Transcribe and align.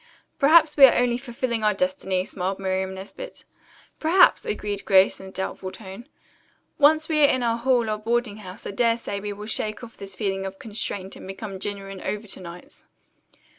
"Perhaps 0.39 0.77
we 0.77 0.85
are 0.87 0.95
only 0.95 1.19
fulfilling 1.19 1.63
our 1.63 1.75
destiny," 1.75 2.25
smiled 2.25 2.57
Miriam 2.59 2.95
Nesbit. 2.95 3.43
"Perhaps," 3.99 4.47
agreed 4.47 4.83
Grace 4.83 5.19
in 5.19 5.27
a 5.27 5.31
doubtful 5.31 5.69
tone. 5.69 6.09
"Once 6.79 7.07
we 7.07 7.21
are 7.23 7.27
in 7.29 7.43
our 7.43 7.59
hall 7.59 7.87
or 7.87 7.99
boarding 7.99 8.37
house 8.37 8.65
I 8.65 8.71
dare 8.71 8.97
say 8.97 9.19
we 9.19 9.31
will 9.31 9.45
shake 9.45 9.83
off 9.83 9.97
this 9.97 10.15
feeling 10.15 10.43
of 10.47 10.57
constraint 10.57 11.15
and 11.17 11.27
become 11.27 11.59
genuine 11.59 12.01
Overtonites." 12.01 12.83